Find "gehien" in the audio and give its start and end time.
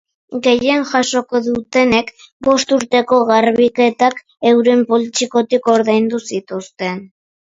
0.45-0.85